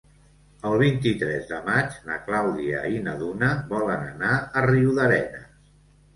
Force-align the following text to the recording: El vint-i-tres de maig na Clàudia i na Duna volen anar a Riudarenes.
El 0.69 0.77
vint-i-tres 0.81 1.45
de 1.51 1.59
maig 1.67 1.99
na 2.07 2.17
Clàudia 2.31 2.81
i 2.95 3.03
na 3.09 3.15
Duna 3.21 3.51
volen 3.75 4.09
anar 4.09 4.33
a 4.63 4.67
Riudarenes. 4.69 5.47